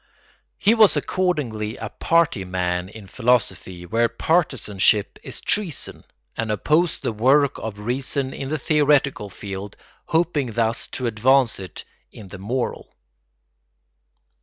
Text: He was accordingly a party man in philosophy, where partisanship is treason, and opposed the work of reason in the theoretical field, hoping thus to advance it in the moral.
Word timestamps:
He 0.57 0.73
was 0.73 0.97
accordingly 0.97 1.77
a 1.77 1.89
party 1.89 2.43
man 2.43 2.89
in 2.89 3.05
philosophy, 3.05 3.85
where 3.85 4.09
partisanship 4.09 5.19
is 5.21 5.41
treason, 5.41 6.05
and 6.35 6.49
opposed 6.49 7.03
the 7.03 7.13
work 7.13 7.59
of 7.59 7.77
reason 7.77 8.33
in 8.33 8.49
the 8.49 8.57
theoretical 8.57 9.29
field, 9.29 9.77
hoping 10.07 10.53
thus 10.53 10.87
to 10.97 11.05
advance 11.05 11.59
it 11.59 11.83
in 12.11 12.29
the 12.29 12.39
moral. 12.39 12.95